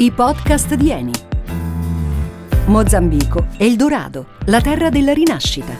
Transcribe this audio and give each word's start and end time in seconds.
I 0.00 0.10
podcast 0.12 0.76
di 0.76 0.90
Eni. 0.90 1.12
Mozambico, 2.68 3.48
Eldorado, 3.58 4.28
la 4.46 4.62
terra 4.62 4.88
della 4.88 5.12
rinascita. 5.12 5.76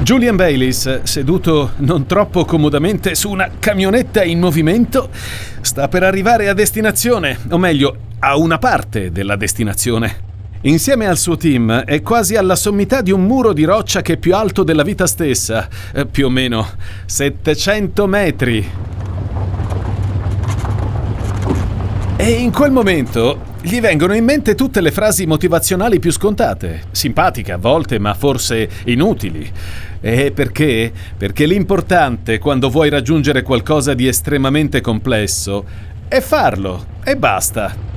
Julian 0.00 0.36
Baylis, 0.36 1.02
seduto 1.02 1.72
non 1.76 2.06
troppo 2.06 2.46
comodamente 2.46 3.14
su 3.14 3.30
una 3.30 3.50
camionetta 3.58 4.24
in 4.24 4.38
movimento, 4.38 5.10
sta 5.60 5.88
per 5.88 6.04
arrivare 6.04 6.48
a 6.48 6.54
destinazione, 6.54 7.38
o 7.50 7.58
meglio, 7.58 7.96
a 8.20 8.38
una 8.38 8.56
parte 8.56 9.12
della 9.12 9.36
destinazione. 9.36 10.25
Insieme 10.66 11.06
al 11.06 11.16
suo 11.16 11.36
team 11.36 11.84
è 11.84 12.02
quasi 12.02 12.34
alla 12.34 12.56
sommità 12.56 13.00
di 13.00 13.12
un 13.12 13.24
muro 13.24 13.52
di 13.52 13.62
roccia 13.62 14.02
che 14.02 14.14
è 14.14 14.16
più 14.16 14.34
alto 14.34 14.64
della 14.64 14.82
vita 14.82 15.06
stessa, 15.06 15.68
eh, 15.94 16.06
più 16.06 16.26
o 16.26 16.28
meno 16.28 16.66
700 17.04 18.06
metri. 18.08 18.68
E 22.16 22.30
in 22.30 22.50
quel 22.50 22.72
momento 22.72 23.54
gli 23.62 23.80
vengono 23.80 24.16
in 24.16 24.24
mente 24.24 24.56
tutte 24.56 24.80
le 24.80 24.90
frasi 24.90 25.24
motivazionali 25.24 26.00
più 26.00 26.10
scontate, 26.10 26.82
simpatiche 26.90 27.52
a 27.52 27.58
volte, 27.58 28.00
ma 28.00 28.14
forse 28.14 28.68
inutili. 28.86 29.48
E 30.00 30.32
perché? 30.32 30.92
Perché 31.16 31.46
l'importante 31.46 32.38
quando 32.38 32.70
vuoi 32.70 32.88
raggiungere 32.88 33.42
qualcosa 33.42 33.94
di 33.94 34.08
estremamente 34.08 34.80
complesso 34.80 35.64
è 36.08 36.18
farlo 36.18 36.86
e 37.04 37.16
basta. 37.16 37.95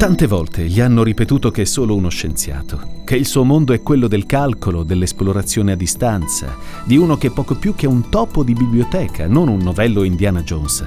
Tante 0.00 0.26
volte 0.26 0.64
gli 0.64 0.80
hanno 0.80 1.02
ripetuto 1.02 1.50
che 1.50 1.60
è 1.60 1.64
solo 1.66 1.94
uno 1.94 2.08
scienziato, 2.08 3.02
che 3.04 3.16
il 3.16 3.26
suo 3.26 3.44
mondo 3.44 3.74
è 3.74 3.82
quello 3.82 4.08
del 4.08 4.24
calcolo, 4.24 4.82
dell'esplorazione 4.82 5.72
a 5.72 5.76
distanza, 5.76 6.56
di 6.86 6.96
uno 6.96 7.18
che 7.18 7.26
è 7.26 7.30
poco 7.30 7.54
più 7.54 7.74
che 7.74 7.86
un 7.86 8.08
topo 8.08 8.42
di 8.42 8.54
biblioteca, 8.54 9.26
non 9.26 9.48
un 9.48 9.58
novello 9.58 10.02
Indiana 10.02 10.42
Jones. 10.42 10.86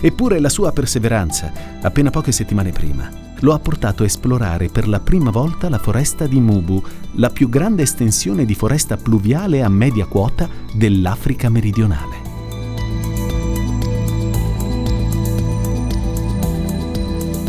Eppure 0.00 0.40
la 0.40 0.48
sua 0.48 0.72
perseveranza, 0.72 1.52
appena 1.82 2.08
poche 2.08 2.32
settimane 2.32 2.70
prima, 2.70 3.10
lo 3.40 3.52
ha 3.52 3.58
portato 3.58 4.04
a 4.04 4.06
esplorare 4.06 4.68
per 4.68 4.88
la 4.88 5.00
prima 5.00 5.30
volta 5.30 5.68
la 5.68 5.78
foresta 5.78 6.26
di 6.26 6.40
Mubu, 6.40 6.82
la 7.16 7.28
più 7.28 7.50
grande 7.50 7.82
estensione 7.82 8.46
di 8.46 8.54
foresta 8.54 8.96
pluviale 8.96 9.62
a 9.62 9.68
media 9.68 10.06
quota 10.06 10.48
dell'Africa 10.72 11.50
meridionale. 11.50 12.25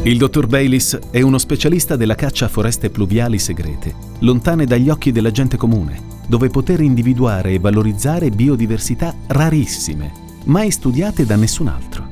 Il 0.04 0.18
dottor 0.18 0.48
Baylis 0.48 0.98
è 1.12 1.22
uno 1.22 1.38
specialista 1.38 1.96
della 1.96 2.16
caccia 2.16 2.46
a 2.46 2.50
foreste 2.50 2.90
pluviali 2.90 3.40
segrete, 3.40 3.94
lontane 4.20 4.66
dagli 4.66 4.90
occhi 4.90 5.12
della 5.12 5.32
gente 5.32 5.58
comune, 5.58 6.02
dove 6.28 6.50
poter 6.50 6.82
individuare 6.82 7.54
e 7.54 7.60
valorizzare 7.60 8.30
biodiversità 8.30 9.14
rarissime, 9.28 10.12
mai 10.46 10.72
studiate 10.72 11.26
da 11.26 11.36
nessun 11.36 11.68
altro. 11.68 12.08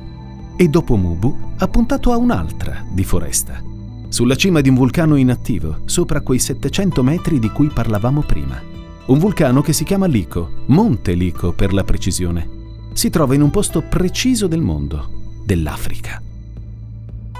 E 0.56 0.68
dopo 0.68 0.96
Mubu 0.96 1.36
ha 1.56 1.68
puntato 1.68 2.12
a 2.12 2.16
un'altra 2.16 2.84
di 2.90 3.04
foresta, 3.04 3.62
sulla 4.08 4.36
cima 4.36 4.60
di 4.60 4.68
un 4.68 4.76
vulcano 4.76 5.16
inattivo, 5.16 5.80
sopra 5.84 6.22
quei 6.22 6.38
700 6.38 7.02
metri 7.02 7.38
di 7.38 7.50
cui 7.50 7.68
parlavamo 7.68 8.22
prima. 8.22 8.58
Un 9.06 9.18
vulcano 9.18 9.60
che 9.60 9.72
si 9.72 9.84
chiama 9.84 10.06
Lico, 10.06 10.62
Monte 10.66 11.12
Lico 11.14 11.52
per 11.52 11.72
la 11.72 11.84
precisione. 11.84 12.48
Si 12.92 13.10
trova 13.10 13.34
in 13.34 13.42
un 13.42 13.50
posto 13.50 13.82
preciso 13.82 14.46
del 14.46 14.62
mondo, 14.62 15.10
dell'Africa. 15.44 16.22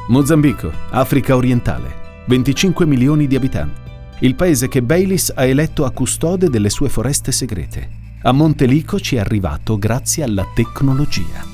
Mozambico, 0.08 0.70
Africa 0.90 1.34
orientale, 1.34 2.22
25 2.26 2.86
milioni 2.86 3.26
di 3.26 3.34
abitanti. 3.34 3.80
Il 4.20 4.36
paese 4.36 4.68
che 4.68 4.80
Baylis 4.80 5.32
ha 5.34 5.44
eletto 5.44 5.84
a 5.84 5.90
custode 5.90 6.48
delle 6.48 6.70
sue 6.70 6.88
foreste 6.88 7.32
segrete. 7.32 7.88
A 8.22 8.30
Montelico 8.30 9.00
ci 9.00 9.16
è 9.16 9.18
arrivato 9.18 9.76
grazie 9.76 10.22
alla 10.22 10.46
tecnologia. 10.54 11.44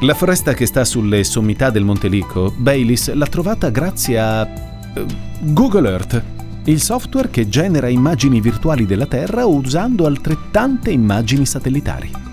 La 0.00 0.14
foresta 0.14 0.54
che 0.54 0.64
sta 0.64 0.82
sulle 0.86 1.22
sommità 1.24 1.68
del 1.68 1.84
Montelico, 1.84 2.54
Baylis 2.56 3.12
l'ha 3.12 3.26
trovata 3.26 3.68
grazie 3.68 4.18
a 4.18 4.48
uh, 4.94 5.06
Google 5.40 5.90
Earth, 5.90 6.22
il 6.64 6.80
software 6.80 7.28
che 7.28 7.50
genera 7.50 7.88
immagini 7.88 8.40
virtuali 8.40 8.86
della 8.86 9.06
Terra 9.06 9.44
usando 9.44 10.06
altrettante 10.06 10.90
immagini 10.90 11.44
satellitari. 11.44 12.29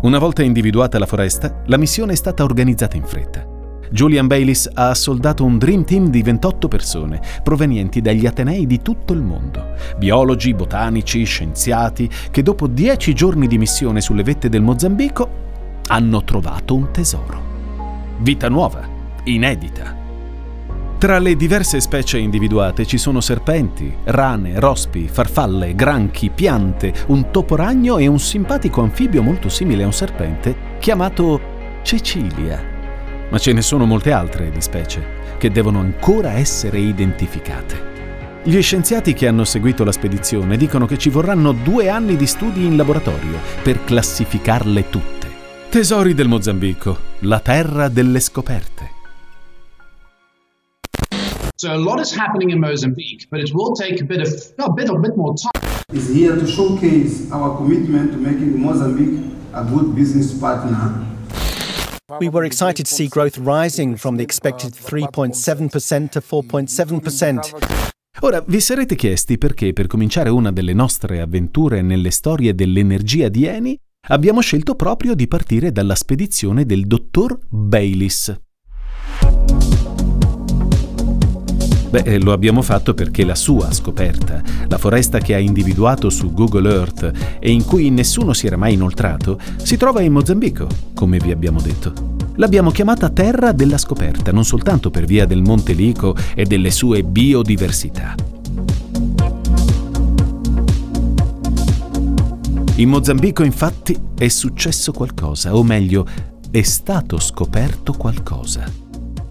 Una 0.00 0.18
volta 0.18 0.44
individuata 0.44 0.96
la 1.00 1.06
foresta, 1.06 1.62
la 1.66 1.76
missione 1.76 2.12
è 2.12 2.14
stata 2.14 2.44
organizzata 2.44 2.96
in 2.96 3.02
fretta. 3.02 3.44
Julian 3.90 4.28
Baylis 4.28 4.70
ha 4.74 4.90
assoldato 4.90 5.44
un 5.44 5.58
Dream 5.58 5.84
Team 5.84 6.08
di 6.08 6.22
28 6.22 6.68
persone, 6.68 7.20
provenienti 7.42 8.00
dagli 8.00 8.24
Atenei 8.24 8.64
di 8.68 8.80
tutto 8.80 9.12
il 9.12 9.22
mondo. 9.22 9.74
Biologi, 9.96 10.54
botanici, 10.54 11.24
scienziati, 11.24 12.08
che 12.30 12.42
dopo 12.44 12.68
dieci 12.68 13.12
giorni 13.12 13.48
di 13.48 13.58
missione 13.58 14.00
sulle 14.00 14.22
vette 14.22 14.48
del 14.48 14.62
Mozambico 14.62 15.28
hanno 15.88 16.22
trovato 16.22 16.76
un 16.76 16.92
tesoro. 16.92 17.42
Vita 18.18 18.48
nuova, 18.48 18.86
inedita, 19.24 19.96
tra 20.98 21.20
le 21.20 21.36
diverse 21.36 21.78
specie 21.78 22.18
individuate 22.18 22.84
ci 22.84 22.98
sono 22.98 23.20
serpenti, 23.20 23.94
rane, 24.04 24.58
rospi, 24.58 25.06
farfalle, 25.06 25.76
granchi, 25.76 26.28
piante, 26.28 26.92
un 27.06 27.30
toporagno 27.30 27.98
e 27.98 28.08
un 28.08 28.18
simpatico 28.18 28.82
anfibio 28.82 29.22
molto 29.22 29.48
simile 29.48 29.84
a 29.84 29.86
un 29.86 29.92
serpente 29.92 30.76
chiamato 30.80 31.40
Cecilia. 31.82 32.60
Ma 33.30 33.38
ce 33.38 33.52
ne 33.52 33.62
sono 33.62 33.86
molte 33.86 34.10
altre 34.10 34.50
di 34.50 34.60
specie 34.60 35.16
che 35.38 35.52
devono 35.52 35.78
ancora 35.78 36.32
essere 36.32 36.80
identificate. 36.80 38.40
Gli 38.42 38.60
scienziati 38.60 39.14
che 39.14 39.28
hanno 39.28 39.44
seguito 39.44 39.84
la 39.84 39.92
spedizione 39.92 40.56
dicono 40.56 40.84
che 40.86 40.98
ci 40.98 41.10
vorranno 41.10 41.52
due 41.52 41.88
anni 41.88 42.16
di 42.16 42.26
studi 42.26 42.64
in 42.64 42.76
laboratorio 42.76 43.38
per 43.62 43.84
classificarle 43.84 44.88
tutte. 44.88 45.28
Tesori 45.68 46.12
del 46.14 46.26
Mozambico, 46.26 46.98
la 47.20 47.38
terra 47.38 47.88
delle 47.88 48.18
scoperte. 48.18 48.96
So 51.60 51.74
a 51.74 51.76
lot 51.76 51.98
is 51.98 52.14
happening 52.14 52.50
in 52.50 52.60
Mozambique, 52.60 53.26
but 53.32 53.40
it 53.40 53.52
will 53.52 53.74
take 53.74 54.00
a 54.00 54.04
bit 54.04 54.20
of 54.20 54.28
a 54.58 54.72
bit, 54.72 54.88
a 54.88 54.96
bit 54.96 55.16
more 55.16 55.34
time. 55.34 55.60
Is 55.92 56.08
here 56.08 56.36
to 56.36 56.46
showcase 56.46 57.28
our 57.32 57.56
commitment 57.56 58.12
to 58.12 58.16
making 58.16 58.60
Mozambique 58.60 59.18
a 59.52 59.64
good 59.64 59.92
business 59.92 60.32
partner. 60.38 61.04
We 62.20 62.28
were 62.28 62.46
excited 62.46 62.86
to 62.86 62.94
see 62.94 63.08
growth 63.08 63.38
rising 63.38 63.96
from 63.96 64.18
the 64.18 64.22
expected 64.22 64.72
3.7% 64.72 66.10
to 66.10 66.20
4.7%. 66.20 67.90
Ora, 68.20 68.40
vi 68.46 68.60
sarete 68.60 68.94
chiesti 68.94 69.36
perché 69.36 69.72
per 69.72 69.88
cominciare 69.88 70.30
una 70.30 70.52
delle 70.52 70.74
nostre 70.74 71.20
avventure 71.20 71.82
nelle 71.82 72.12
storie 72.12 72.54
dell'energia 72.54 73.28
di 73.28 73.46
Eni 73.46 73.76
abbiamo 74.10 74.40
scelto 74.42 74.76
proprio 74.76 75.16
di 75.16 75.26
partire 75.26 75.72
dalla 75.72 75.96
spedizione 75.96 76.64
del 76.64 76.86
dottor 76.86 77.36
Baylis. 77.48 78.46
Beh, 81.90 82.00
eh, 82.00 82.20
lo 82.20 82.32
abbiamo 82.32 82.60
fatto 82.60 82.92
perché 82.92 83.24
la 83.24 83.34
sua 83.34 83.72
scoperta, 83.72 84.42
la 84.68 84.76
foresta 84.76 85.20
che 85.20 85.34
ha 85.34 85.38
individuato 85.38 86.10
su 86.10 86.34
Google 86.34 86.70
Earth 86.70 87.38
e 87.38 87.50
in 87.50 87.64
cui 87.64 87.88
nessuno 87.88 88.34
si 88.34 88.46
era 88.46 88.58
mai 88.58 88.74
inoltrato, 88.74 89.40
si 89.56 89.78
trova 89.78 90.02
in 90.02 90.12
Mozambico, 90.12 90.66
come 90.92 91.16
vi 91.16 91.30
abbiamo 91.30 91.62
detto. 91.62 92.16
L'abbiamo 92.34 92.70
chiamata 92.70 93.08
Terra 93.08 93.52
della 93.52 93.78
Scoperta, 93.78 94.32
non 94.32 94.44
soltanto 94.44 94.90
per 94.90 95.06
via 95.06 95.24
del 95.24 95.40
Monte 95.40 95.72
Lico 95.72 96.14
e 96.34 96.44
delle 96.44 96.70
sue 96.70 97.02
biodiversità. 97.02 98.14
In 102.76 102.88
Mozambico 102.90 103.42
infatti 103.42 103.98
è 104.14 104.28
successo 104.28 104.92
qualcosa, 104.92 105.56
o 105.56 105.64
meglio, 105.64 106.06
è 106.50 106.62
stato 106.62 107.18
scoperto 107.18 107.94
qualcosa. 107.94 108.70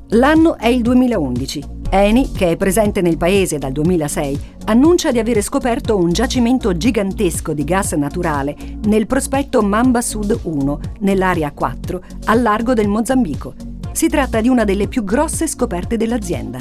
L'anno 0.10 0.58
è 0.58 0.68
il 0.68 0.82
2011 0.82 1.76
Eni, 1.90 2.32
che 2.32 2.52
è 2.52 2.58
presente 2.58 3.02
nel 3.02 3.18
paese 3.18 3.58
dal 3.58 3.72
2006, 3.72 4.40
annuncia 4.66 5.12
di 5.12 5.20
avere 5.20 5.42
scoperto 5.42 5.98
un 5.98 6.12
giacimento 6.12 6.76
gigantesco 6.76 7.54
di 7.54 7.64
gas 7.64 7.94
naturale 7.94 8.56
nel 8.88 9.08
prospetto 9.08 9.62
Mamba 9.62 10.02
Sud 10.02 10.38
1, 10.44 10.80
nell'area 11.00 11.52
4, 11.52 12.02
al 12.26 12.42
largo 12.42 12.74
del 12.74 12.90
Mozambico. 12.90 13.54
Si 13.94 14.10
tratta 14.10 14.42
di 14.42 14.50
una 14.50 14.66
delle 14.66 14.90
più 14.90 15.06
grosse 15.06 15.48
scoperte 15.48 15.96
dell'azienda. 15.96 16.60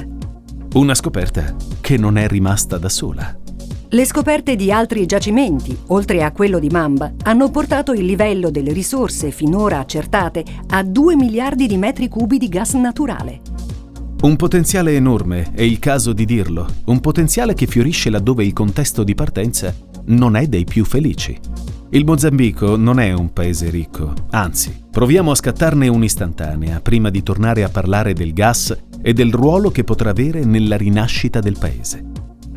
Una 0.75 0.94
scoperta 0.94 1.56
che 1.81 1.96
non 1.96 2.19
è 2.19 2.29
rimasta 2.29 2.79
da 2.79 2.88
sola. 2.88 3.37
Le 3.88 4.05
scoperte 4.05 4.55
di 4.55 4.70
altri 4.70 5.06
giacimenti, 5.06 5.76
oltre 5.88 6.22
a 6.22 6.31
quello 6.31 6.61
di 6.61 6.69
Mamba, 6.69 7.12
hanno 7.25 7.50
portato 7.50 7.93
il 7.93 8.05
livello 8.05 8.50
delle 8.50 8.72
risorse 8.72 9.32
finora 9.32 9.81
accertate 9.81 10.44
a 10.69 10.84
2 10.84 11.17
miliardi 11.17 11.67
di 11.67 11.76
metri 11.76 12.08
cubi 12.08 12.38
di 12.38 12.49
gas 12.49 12.75
naturale. 12.75 13.40
Un 14.23 14.37
potenziale 14.37 14.97
enorme, 14.97 15.53
è 15.53 15.61
il 15.61 15.79
caso 15.79 16.15
di 16.15 16.25
dirlo, 16.25 16.67
un 16.87 17.01
potenziale 17.01 17.53
che 17.53 17.67
fiorisce 17.67 18.09
laddove 18.09 18.45
il 18.45 18.55
contesto 18.55 19.05
di 19.05 19.15
partenza 19.15 19.75
non 20.07 20.37
è 20.37 20.47
dei 20.47 20.65
più 20.65 20.87
felici. 20.87 21.39
Il 21.91 22.07
Mozambico 22.07 22.77
non 22.77 22.99
è 22.99 23.13
un 23.13 23.33
paese 23.35 23.69
ricco, 23.69 24.15
anzi, 24.31 24.75
proviamo 24.91 25.31
a 25.31 25.35
scattarne 25.35 25.89
un'istantanea 25.89 26.81
prima 26.81 27.11
di 27.11 27.23
tornare 27.23 27.63
a 27.63 27.69
parlare 27.69 28.15
del 28.15 28.33
gas 28.33 28.77
e 29.03 29.13
del 29.13 29.33
ruolo 29.33 29.71
che 29.71 29.85
potrà 29.85 30.11
avere 30.11 30.45
nella 30.45 30.79
rinascita 30.79 31.41
del 31.41 31.59
paese. 31.59 32.05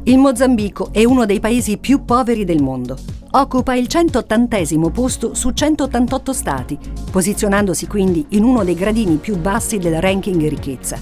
Il 0.04 0.18
Mozambico 0.18 0.94
è 0.94 1.04
uno 1.04 1.26
dei 1.26 1.42
paesi 1.42 1.78
più 1.78 2.06
poveri 2.06 2.46
del 2.46 2.64
mondo. 2.64 2.98
Occupa 3.32 3.76
il 3.76 3.86
180 3.86 4.58
posto 4.92 5.36
su 5.36 5.52
188 5.52 6.34
stati, 6.34 6.80
posizionandosi 7.12 7.86
quindi 7.86 8.26
in 8.30 8.44
uno 8.44 8.64
dei 8.64 8.74
gradini 8.74 9.18
più 9.18 9.38
bassi 9.38 9.78
del 9.78 10.02
ranking 10.02 10.48
ricchezza. 10.48 10.98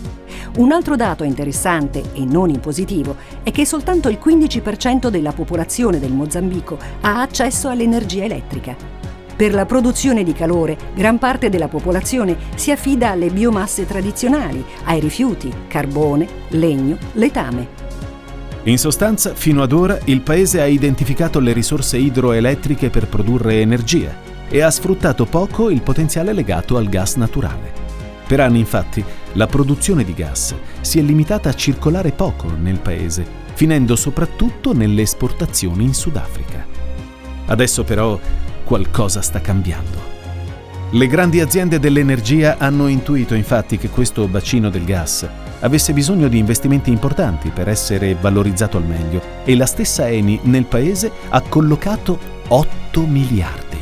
Un 0.58 0.74
altro 0.74 0.98
dato 0.98 1.24
interessante 1.24 2.04
e 2.14 2.26
non 2.26 2.50
in 2.50 2.60
positivo 2.60 3.16
è 3.44 3.52
che 3.52 3.66
soltanto 3.66 4.10
il 4.10 4.20
15% 4.22 5.08
della 5.08 5.32
popolazione 5.32 6.00
del 6.00 6.12
Mozambico 6.12 6.78
ha 7.00 7.22
accesso 7.22 7.70
all'energia 7.70 8.26
elettrica. 8.26 8.76
Per 9.34 9.54
la 9.54 9.66
produzione 9.66 10.26
di 10.26 10.34
calore, 10.34 10.78
gran 10.96 11.20
parte 11.20 11.48
della 11.48 11.70
popolazione 11.70 12.36
si 12.56 12.72
affida 12.72 13.12
alle 13.12 13.30
biomasse 13.30 13.86
tradizionali, 13.86 14.62
ai 14.84 15.00
rifiuti, 15.00 15.50
carbone, 15.68 16.28
legno, 16.50 16.98
letame. 17.14 17.87
In 18.68 18.78
sostanza, 18.78 19.34
fino 19.34 19.62
ad 19.64 19.72
ora 19.72 19.98
il 20.06 20.20
paese 20.20 20.60
ha 20.60 20.66
identificato 20.66 21.40
le 21.40 21.54
risorse 21.54 21.98
idroelettriche 21.98 22.90
per 22.90 23.08
produrre 23.08 23.62
energia 23.62 24.14
e 24.50 24.60
ha 24.60 24.70
sfruttato 24.70 25.24
poco 25.24 25.70
il 25.70 25.82
potenziale 25.82 26.34
legato 26.34 26.76
al 26.76 26.90
gas 26.90 27.16
naturale. 27.16 27.72
Per 28.28 28.42
anni, 28.42 28.60
infatti, 28.60 29.02
la 29.34 29.48
produzione 29.48 30.04
di 30.04 30.14
gas 30.14 30.54
si 30.82 31.00
è 31.00 31.02
limitata 31.02 31.48
a 31.48 31.54
circolare 31.54 32.12
poco 32.12 32.52
nel 32.60 32.80
paese, 32.80 33.26
finendo 33.54 33.96
soprattutto 33.96 34.74
nelle 34.74 35.04
esportazioni 35.04 35.86
in 35.86 35.94
Sudafrica. 35.94 36.66
Adesso 37.46 37.86
però 37.86 38.20
qualcosa 38.66 39.22
sta 39.22 39.40
cambiando. 39.40 40.16
Le 40.90 41.08
grandi 41.08 41.40
aziende 41.40 41.80
dell'energia 41.80 42.58
hanno 42.58 42.88
intuito 42.88 43.34
infatti 43.34 43.78
che 43.78 43.88
questo 43.88 44.28
bacino 44.28 44.70
del 44.70 44.84
gas 44.84 45.26
avesse 45.60 45.94
bisogno 45.94 46.28
di 46.28 46.38
investimenti 46.38 46.92
importanti 46.92 47.50
per 47.50 47.68
essere 47.68 48.16
valorizzato 48.16 48.78
al 48.78 48.86
meglio 48.86 49.22
e 49.44 49.56
la 49.56 49.66
stessa 49.66 50.08
Eni 50.08 50.40
nel 50.44 50.66
paese 50.66 51.12
ha 51.30 51.42
collocato 51.42 52.20
8 52.48 53.02
miliardi. 53.02 53.78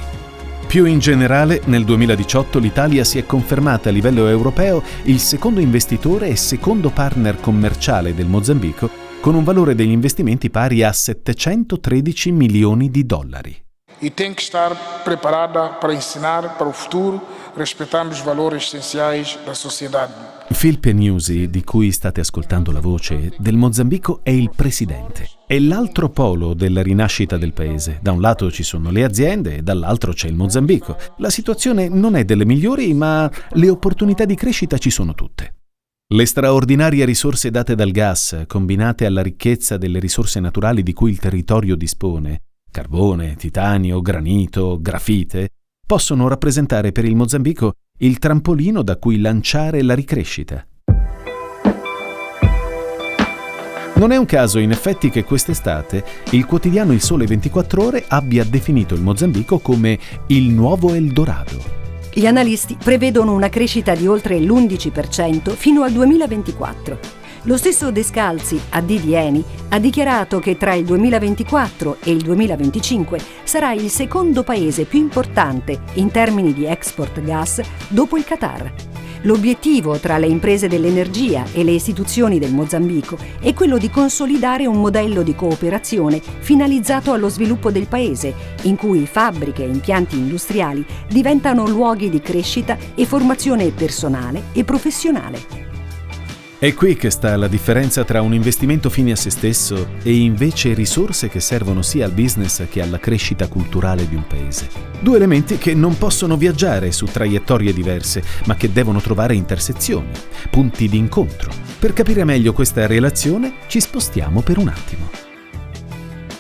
Più 0.68 0.86
in 0.86 1.00
generale, 1.00 1.62
nel 1.66 1.86
2018 1.86 2.60
l'Italia 2.60 3.04
si 3.04 3.18
è 3.18 3.26
confermata 3.26 3.90
a 3.90 3.92
livello 3.92 4.28
europeo 4.28 4.84
il 5.04 5.20
secondo 5.20 5.60
investitore 5.60 6.28
e 6.28 6.36
secondo 6.36 6.90
partner 6.90 7.40
commerciale 7.40 8.14
del 8.14 8.26
Mozambico 8.26 8.90
con 9.22 9.36
un 9.36 9.44
valore 9.44 9.74
degli 9.74 9.92
investimenti 9.92 10.50
pari 10.50 10.84
a 10.84 10.92
713 10.92 12.32
milioni 12.32 12.92
di 12.92 13.06
dollari. 13.06 13.64
E 14.00 14.10
tem 14.10 14.34
que 14.34 14.42
estar 14.42 14.76
preparada 15.04 15.70
para 15.80 15.94
ensinar 15.94 16.58
para 16.58 16.68
o 16.68 16.74
futuro, 16.74 17.22
respeitando 17.56 18.12
os 18.12 18.20
valores 18.20 18.64
essenciais 18.64 19.38
da 19.46 19.54
sociedade. 19.54 20.14
Phil 20.58 20.80
Penusi, 20.80 21.50
di 21.50 21.64
cui 21.64 21.92
state 21.92 22.22
ascoltando 22.22 22.72
la 22.72 22.80
voce, 22.80 23.34
del 23.38 23.56
Mozambico 23.56 24.22
è 24.24 24.30
il 24.30 24.50
presidente. 24.56 25.28
È 25.46 25.60
l'altro 25.60 26.10
polo 26.10 26.54
della 26.54 26.82
rinascita 26.82 27.38
del 27.38 27.54
paese. 27.54 28.00
Da 28.02 28.14
un 28.14 28.22
lato 28.22 28.50
ci 28.50 28.64
sono 28.64 28.90
le 28.90 29.04
aziende 29.04 29.58
e 29.58 29.62
dall'altro 29.62 30.14
c'è 30.14 30.28
il 30.28 30.36
Mozambico. 30.36 30.98
La 31.18 31.30
situazione 31.30 31.90
non 31.90 32.16
è 32.16 32.24
delle 32.24 32.46
migliori, 32.46 32.94
ma 32.94 33.30
le 33.52 33.70
opportunità 33.70 34.26
di 34.26 34.36
crescita 34.36 34.78
ci 34.78 34.90
sono 34.90 35.14
tutte. 35.14 35.56
Le 36.08 36.26
straordinarie 36.26 37.06
risorse 37.06 37.52
date 37.52 37.76
dal 37.76 37.92
gas, 37.92 38.46
combinate 38.48 39.06
alla 39.06 39.22
ricchezza 39.22 39.78
delle 39.78 40.00
risorse 40.00 40.40
naturali 40.40 40.84
di 40.84 40.94
cui 40.94 41.12
il 41.12 41.20
territorio 41.20 41.76
dispone, 41.76 42.44
carbone, 42.72 43.36
titanio, 43.36 44.02
granito, 44.02 44.80
grafite, 44.82 45.50
possono 45.86 46.28
rappresentare 46.28 46.92
per 46.92 47.06
il 47.06 47.16
Mozambico 47.16 47.74
il 48.00 48.20
trampolino 48.20 48.82
da 48.82 48.98
cui 48.98 49.20
lanciare 49.20 49.82
la 49.82 49.94
ricrescita. 49.94 50.66
Non 53.96 54.12
è 54.12 54.18
un 54.18 54.26
caso, 54.26 54.60
in 54.60 54.72
effetti, 54.72 55.10
che 55.10 55.24
quest'estate 55.24 56.04
il 56.32 56.46
quotidiano 56.46 56.92
Il 56.92 57.02
Sole 57.02 57.26
24 57.26 57.84
Ore 57.84 58.04
abbia 58.06 58.44
definito 58.44 58.94
il 58.96 59.02
Mozambico 59.02 59.60
come 59.60 59.98
il 60.28 60.50
nuovo 60.50 60.94
Eldorado. 60.94 61.84
Gli 62.14 62.26
analisti 62.26 62.76
prevedono 62.82 63.34
una 63.34 63.48
crescita 63.48 63.96
di 63.96 64.08
oltre 64.08 64.40
l'11% 64.40 65.54
fino 65.54 65.84
al 65.84 65.94
2024 65.94 67.24
lo 67.46 67.58
stesso 67.58 67.92
Descalzi, 67.92 68.60
a 68.70 68.82
di 68.82 69.44
ha 69.70 69.80
dichiarato 69.80 70.40
che 70.40 70.58
tra 70.58 70.74
il 70.74 70.84
2024 70.84 71.98
e 72.04 72.12
il 72.12 72.24
2025 72.24 73.20
sarà 73.44 73.72
il 73.72 73.90
secondo 73.90 74.44
paese 74.44 74.86
più 74.86 75.00
importante 75.00 75.80
in 75.94 76.10
termini 76.10 76.54
di 76.54 76.66
export 76.66 77.22
gas 77.22 77.62
dopo 77.88 78.18
il 78.18 78.24
Qatar. 78.24 78.74
L'obiettivo 79.22 79.98
tra 80.00 80.18
le 80.18 80.28
imprese 80.28 80.68
dell'energia 80.68 81.46
e 81.54 81.64
le 81.64 81.72
istituzioni 81.72 82.40
del 82.40 82.52
Mozambico 82.52 83.18
è 83.40 83.54
quello 83.54 83.78
di 83.78 83.90
consolidare 83.90 84.66
un 84.66 84.80
modello 84.80 85.22
di 85.22 85.36
cooperazione 85.36 86.22
finalizzato 86.40 87.12
allo 87.12 87.30
sviluppo 87.30 87.72
del 87.72 87.88
paese, 87.88 88.34
in 88.64 88.76
cui 88.76 89.06
fabbriche 89.06 89.64
e 89.64 89.68
impianti 89.68 90.16
industriali 90.16 90.86
diventano 91.10 91.68
luoghi 91.68 92.10
di 92.10 92.22
crescita 92.22 92.78
e 92.96 93.06
formazione 93.06 93.70
personale 93.70 94.46
e 94.54 94.64
professionale. 94.64 95.65
È 96.58 96.74
qui 96.74 96.96
che 96.96 97.10
sta 97.10 97.36
la 97.36 97.50
differenza 97.50 98.06
tra 98.06 98.22
un 98.22 98.34
investimento 98.34 98.90
fine 98.90 99.12
a 99.12 99.18
se 99.18 99.30
stesso 99.30 99.90
e 100.02 100.16
invece 100.16 100.74
risorse 100.74 101.28
che 101.28 101.42
servono 101.42 101.82
sia 101.82 102.06
al 102.06 102.14
business 102.14 102.64
che 102.70 102.82
alla 102.82 102.98
crescita 102.98 103.50
culturale 103.50 104.08
di 104.08 104.16
un 104.16 104.26
paese. 104.26 104.70
Due 105.02 105.18
elementi 105.18 105.58
che 105.58 105.74
non 105.74 105.98
possono 105.98 106.38
viaggiare 106.38 106.94
su 106.94 107.08
traiettorie 107.08 107.74
diverse, 107.74 108.24
ma 108.46 108.56
che 108.56 108.72
devono 108.72 109.02
trovare 109.02 109.36
intersezioni, 109.36 110.12
punti 110.50 110.88
di 110.88 110.98
incontro. 110.98 111.52
Per 111.78 111.92
capire 111.92 112.24
meglio 112.24 112.54
questa 112.54 112.88
relazione 112.88 113.56
ci 113.68 113.82
spostiamo 113.82 114.40
per 114.40 114.58
un 114.58 114.70
attimo. 114.70 115.25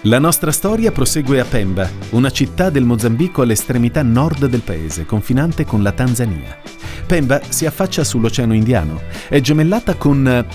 La 0.07 0.19
nostra 0.19 0.52
storia 0.52 0.92
prosegue 0.92 1.40
a 1.40 1.46
Pemba, 1.46 1.90
una 2.12 2.30
città 2.30 2.69
del 2.69 2.84
Mozambico 2.84 3.42
all'estremità 3.42 4.04
nord 4.04 4.46
del 4.46 4.62
paese, 4.62 5.04
confinante 5.04 5.66
con 5.66 5.81
la 5.81 5.94
Tanzania. 5.94 6.60
Pemba 7.07 7.42
si 7.50 7.66
affaccia 7.66 8.04
sull'Oceano 8.04 8.54
Indiano, 8.54 9.02
è 9.28 9.40
gemellata 9.42 9.96
con 9.96 10.28
eh, 10.28 10.46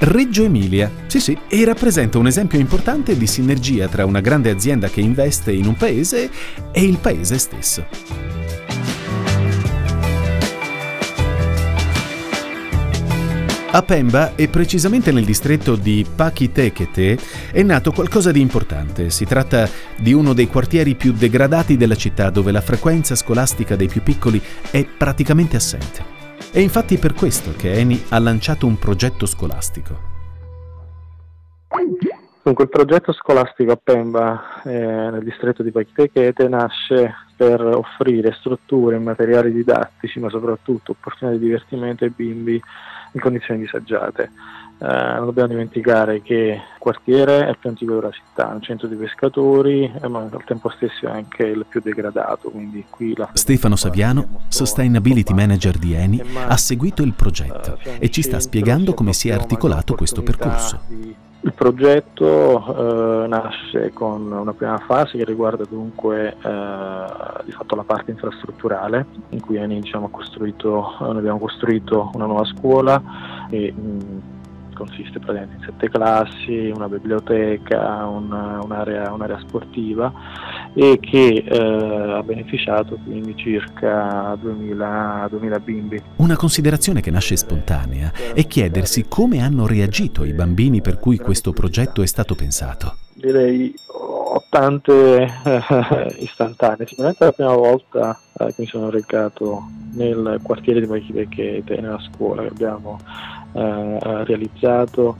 Reggio 0.00 0.44
Emilia, 0.44 0.90
sì 1.06 1.18
sì, 1.18 1.38
e 1.48 1.64
rappresenta 1.64 2.18
un 2.18 2.26
esempio 2.26 2.58
importante 2.58 3.16
di 3.16 3.26
sinergia 3.26 3.88
tra 3.88 4.04
una 4.04 4.20
grande 4.20 4.50
azienda 4.50 4.88
che 4.88 5.00
investe 5.00 5.50
in 5.50 5.64
un 5.64 5.76
paese 5.76 6.30
e 6.70 6.84
il 6.84 6.98
paese 6.98 7.38
stesso. 7.38 8.29
A 13.72 13.82
Pemba, 13.82 14.34
e 14.34 14.48
precisamente 14.48 15.12
nel 15.12 15.24
distretto 15.24 15.76
di 15.76 16.04
Pakitekete, 16.16 17.16
è 17.52 17.62
nato 17.62 17.92
qualcosa 17.92 18.32
di 18.32 18.40
importante. 18.40 19.10
Si 19.10 19.24
tratta 19.24 19.68
di 19.96 20.12
uno 20.12 20.32
dei 20.32 20.48
quartieri 20.48 20.96
più 20.96 21.12
degradati 21.12 21.76
della 21.76 21.94
città 21.94 22.30
dove 22.30 22.50
la 22.50 22.62
frequenza 22.62 23.14
scolastica 23.14 23.76
dei 23.76 23.86
più 23.86 24.02
piccoli 24.02 24.42
è 24.72 24.84
praticamente 24.84 25.54
assente. 25.54 26.02
È 26.50 26.58
infatti 26.58 26.98
per 26.98 27.14
questo 27.14 27.52
che 27.56 27.74
Eni 27.74 28.02
ha 28.08 28.18
lanciato 28.18 28.66
un 28.66 28.76
progetto 28.76 29.24
scolastico. 29.24 30.08
Dunque, 32.42 32.64
il 32.64 32.70
progetto 32.70 33.12
scolastico 33.12 33.70
a 33.70 33.78
Pemba, 33.80 34.62
eh, 34.64 34.70
nel 34.72 35.22
distretto 35.22 35.62
di 35.62 35.70
Pakitekete, 35.70 36.48
nasce 36.48 37.14
per 37.36 37.60
offrire 37.62 38.32
strutture 38.32 38.98
materiali 38.98 39.52
didattici, 39.52 40.18
ma 40.18 40.28
soprattutto 40.28 40.90
opportunità 40.90 41.38
di 41.38 41.44
divertimento 41.44 42.02
ai 42.02 42.10
bimbi 42.10 42.60
in 43.12 43.20
condizioni 43.20 43.60
disagiate. 43.60 44.30
Eh, 44.82 44.86
non 44.86 45.26
dobbiamo 45.26 45.48
dimenticare 45.48 46.22
che 46.22 46.34
il 46.34 46.78
quartiere 46.78 47.44
è 47.44 47.50
il 47.50 47.58
più 47.58 47.68
antico 47.68 47.94
della 47.96 48.10
città, 48.10 48.46
un 48.46 48.62
centro 48.62 48.88
di 48.88 48.96
pescatori, 48.96 49.84
eh, 49.84 50.08
ma 50.08 50.20
al 50.20 50.44
tempo 50.46 50.70
stesso 50.70 51.06
è 51.06 51.10
anche 51.10 51.44
il 51.44 51.66
più 51.68 51.80
degradato. 51.82 52.50
Stefano 53.34 53.76
Saviano, 53.76 54.40
Sustainability 54.48 55.34
Manager 55.34 55.76
di 55.76 55.92
Eni, 55.92 56.22
ha 56.34 56.56
seguito 56.56 57.02
il 57.02 57.12
progetto 57.12 57.78
eh, 57.82 57.96
e 57.98 58.10
ci 58.10 58.22
sta 58.22 58.40
spiegando 58.40 58.94
come 58.94 59.12
si 59.12 59.28
è 59.28 59.32
articolato 59.32 59.94
questo 59.94 60.22
percorso. 60.22 61.28
Il 61.42 61.54
progetto 61.54 63.24
eh, 63.24 63.26
nasce 63.26 63.92
con 63.94 64.30
una 64.30 64.52
prima 64.52 64.76
fase 64.76 65.16
che 65.16 65.24
riguarda 65.24 65.64
dunque 65.64 66.36
eh, 66.36 67.44
di 67.44 67.52
fatto 67.52 67.74
la 67.76 67.82
parte 67.82 68.10
infrastrutturale 68.10 69.06
in 69.30 69.40
cui 69.40 69.58
diciamo, 69.80 70.10
eh, 71.00 71.04
abbiamo 71.04 71.38
costruito 71.38 72.10
una 72.12 72.26
nuova 72.26 72.44
scuola 72.44 73.02
e 73.48 73.72
mh, 73.72 74.29
consiste 74.80 75.18
praticamente 75.18 75.56
in 75.56 75.70
sette 75.70 75.90
classi, 75.90 76.72
una 76.74 76.88
biblioteca, 76.88 78.06
una, 78.06 78.60
un'area, 78.62 79.12
un'area, 79.12 79.38
sportiva 79.40 80.10
e 80.72 80.98
che 81.00 81.44
eh, 81.46 82.12
ha 82.16 82.22
beneficiato 82.22 82.98
quindi 83.04 83.36
circa 83.36 84.34
2000, 84.40 85.26
2000 85.28 85.60
bimbi. 85.60 86.02
Una 86.16 86.36
considerazione 86.36 87.02
che 87.02 87.10
nasce 87.10 87.36
spontanea 87.36 88.10
è 88.32 88.46
chiedersi 88.46 89.04
come 89.06 89.40
hanno 89.40 89.66
reagito 89.66 90.24
i 90.24 90.32
bambini 90.32 90.80
per 90.80 90.98
cui 90.98 91.18
questo 91.18 91.52
progetto 91.52 92.00
è 92.00 92.06
stato 92.06 92.34
pensato. 92.34 92.96
Direi 93.12 93.74
ho 94.32 94.44
tante 94.48 95.22
eh, 95.24 96.14
istantanee. 96.18 96.86
Sicuramente 96.86 97.24
la 97.24 97.32
prima 97.32 97.54
volta 97.54 98.18
eh, 98.38 98.46
che 98.46 98.54
mi 98.58 98.66
sono 98.66 98.90
recato 98.90 99.64
nel 99.94 100.38
quartiere 100.42 100.80
di 100.80 100.86
Bachivecchete, 100.86 101.80
nella 101.80 102.00
scuola 102.00 102.42
che 102.42 102.48
abbiamo 102.48 102.98
eh, 103.52 104.24
realizzato, 104.24 105.16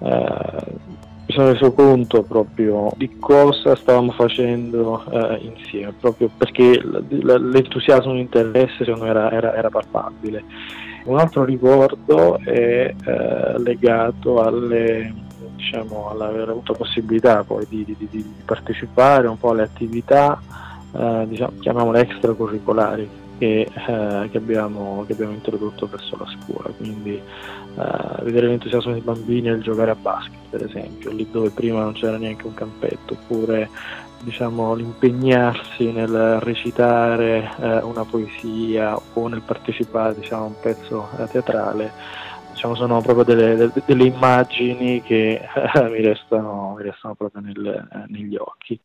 eh, 0.00 0.86
mi 1.26 1.34
sono 1.34 1.52
reso 1.52 1.72
conto 1.72 2.22
proprio 2.22 2.90
di 2.96 3.18
cosa 3.18 3.76
stavamo 3.76 4.12
facendo 4.12 5.04
eh, 5.10 5.38
insieme, 5.42 5.92
proprio 6.00 6.30
perché 6.36 6.82
l'entusiasmo 6.82 8.12
e 8.12 8.16
l'interesse 8.16 8.84
secondo 8.84 9.04
me 9.04 9.10
era, 9.10 9.30
era, 9.30 9.54
era 9.54 9.68
palpabile. 9.70 10.42
Un 11.04 11.18
altro 11.18 11.44
ricordo 11.44 12.38
è 12.38 12.92
eh, 12.92 13.58
legato 13.58 14.40
alle, 14.42 15.12
diciamo, 15.58 16.08
all'aver 16.08 16.48
avuto 16.48 16.72
possibilità 16.72 17.42
poi 17.42 17.66
di, 17.68 17.84
di, 17.84 18.08
di 18.08 18.24
partecipare 18.44 19.26
un 19.26 19.36
po' 19.36 19.50
alle 19.50 19.62
attività, 19.62 20.40
eh, 20.92 21.26
diciamo, 21.28 21.52
chiamiamole 21.58 22.00
extracurricolari, 22.00 23.08
che, 23.38 23.68
eh, 23.72 24.28
che, 24.30 24.36
abbiamo, 24.36 25.04
che, 25.06 25.12
abbiamo, 25.12 25.32
introdotto 25.32 25.86
verso 25.86 26.16
la 26.16 26.26
scuola, 26.26 26.70
quindi 26.76 27.14
eh, 27.14 28.22
vedere 28.22 28.46
l'entusiasmo 28.46 28.92
dei 28.92 29.00
bambini 29.00 29.48
nel 29.48 29.62
giocare 29.62 29.90
a 29.90 29.96
basket 29.96 30.36
per 30.48 30.64
esempio, 30.64 31.10
lì 31.10 31.28
dove 31.30 31.50
prima 31.50 31.82
non 31.82 31.92
c'era 31.92 32.16
neanche 32.16 32.46
un 32.46 32.54
campetto, 32.54 33.14
oppure 33.14 33.68
diciamo, 34.20 34.74
l'impegnarsi 34.74 35.92
nel 35.92 36.38
recitare 36.40 37.50
eh, 37.60 37.78
una 37.78 38.04
poesia 38.04 38.98
o 39.14 39.28
nel 39.28 39.42
partecipare 39.42 40.14
diciamo, 40.14 40.42
a 40.42 40.46
un 40.46 40.60
pezzo 40.60 41.08
eh, 41.18 41.26
teatrale, 41.26 41.92
diciamo, 42.58 42.74
sono 42.74 43.00
proprio 43.00 43.24
delle, 43.24 43.70
delle 43.86 44.04
immagini 44.04 45.00
che 45.02 45.40
mi, 45.90 46.02
restano, 46.02 46.74
mi, 46.76 46.82
restano, 46.82 47.14
proprio 47.14 47.40
nel, 47.40 48.06
negli 48.08 48.36
occhi. 48.36 48.78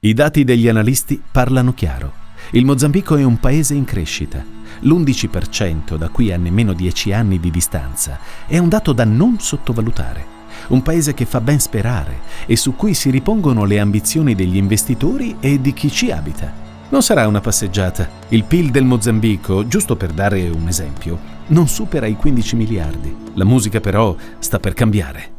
I 0.00 0.14
dati 0.14 0.44
degli 0.44 0.66
analisti 0.66 1.22
parlano 1.30 1.74
chiaro. 1.74 2.26
Il 2.52 2.64
Mozambico 2.64 3.16
è 3.16 3.24
un 3.24 3.38
paese 3.38 3.74
in 3.74 3.84
crescita. 3.84 4.42
L'11% 4.80 5.96
da 5.96 6.08
qui 6.08 6.32
a 6.32 6.38
nemmeno 6.38 6.72
10 6.72 7.12
anni 7.12 7.38
di 7.38 7.50
distanza 7.50 8.18
è 8.46 8.56
un 8.56 8.70
dato 8.70 8.92
da 8.92 9.04
non 9.04 9.38
sottovalutare. 9.38 10.36
Un 10.68 10.82
paese 10.82 11.12
che 11.12 11.26
fa 11.26 11.40
ben 11.40 11.60
sperare 11.60 12.20
e 12.46 12.56
su 12.56 12.74
cui 12.74 12.94
si 12.94 13.10
ripongono 13.10 13.64
le 13.64 13.78
ambizioni 13.78 14.34
degli 14.34 14.56
investitori 14.56 15.36
e 15.40 15.60
di 15.60 15.72
chi 15.74 15.90
ci 15.90 16.10
abita. 16.10 16.67
Non 16.90 17.02
sarà 17.02 17.26
una 17.26 17.40
passeggiata. 17.40 18.08
Il 18.28 18.44
PIL 18.44 18.70
del 18.70 18.84
Mozambico, 18.84 19.66
giusto 19.66 19.94
per 19.94 20.10
dare 20.10 20.48
un 20.48 20.68
esempio, 20.68 21.18
non 21.48 21.68
supera 21.68 22.06
i 22.06 22.16
15 22.16 22.56
miliardi. 22.56 23.14
La 23.34 23.44
musica 23.44 23.78
però 23.78 24.16
sta 24.38 24.58
per 24.58 24.72
cambiare. 24.72 25.36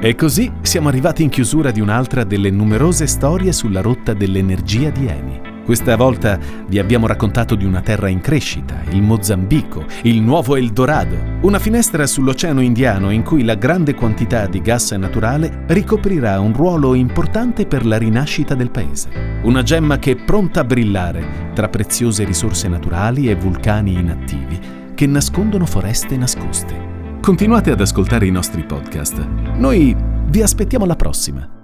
E 0.00 0.14
così 0.14 0.50
siamo 0.62 0.88
arrivati 0.88 1.22
in 1.22 1.28
chiusura 1.28 1.70
di 1.70 1.80
un'altra 1.80 2.24
delle 2.24 2.50
numerose 2.50 3.06
storie 3.06 3.52
sulla 3.52 3.82
rotta 3.82 4.14
dell'energia 4.14 4.88
di 4.88 5.06
Eni. 5.06 5.53
Questa 5.64 5.96
volta 5.96 6.38
vi 6.68 6.78
abbiamo 6.78 7.06
raccontato 7.06 7.54
di 7.54 7.64
una 7.64 7.80
terra 7.80 8.08
in 8.08 8.20
crescita, 8.20 8.82
il 8.90 9.00
Mozambico, 9.00 9.86
il 10.02 10.20
nuovo 10.20 10.56
Eldorado, 10.56 11.16
una 11.40 11.58
finestra 11.58 12.06
sull'Oceano 12.06 12.60
Indiano 12.60 13.10
in 13.10 13.22
cui 13.22 13.44
la 13.44 13.54
grande 13.54 13.94
quantità 13.94 14.46
di 14.46 14.60
gas 14.60 14.90
naturale 14.92 15.64
ricoprirà 15.68 16.38
un 16.38 16.52
ruolo 16.52 16.92
importante 16.92 17.66
per 17.66 17.86
la 17.86 17.96
rinascita 17.96 18.54
del 18.54 18.70
paese. 18.70 19.40
Una 19.44 19.62
gemma 19.62 19.98
che 19.98 20.10
è 20.10 20.16
pronta 20.16 20.60
a 20.60 20.64
brillare 20.64 21.52
tra 21.54 21.70
preziose 21.70 22.24
risorse 22.24 22.68
naturali 22.68 23.30
e 23.30 23.34
vulcani 23.34 23.94
inattivi 23.94 24.60
che 24.94 25.06
nascondono 25.06 25.64
foreste 25.64 26.18
nascoste. 26.18 26.92
Continuate 27.22 27.70
ad 27.70 27.80
ascoltare 27.80 28.26
i 28.26 28.30
nostri 28.30 28.64
podcast. 28.64 29.16
Noi 29.56 29.96
vi 30.26 30.42
aspettiamo 30.42 30.84
alla 30.84 30.96
prossima. 30.96 31.63